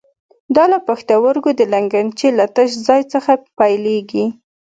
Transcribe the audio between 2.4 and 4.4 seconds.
تش ځای څخه پیلېږي.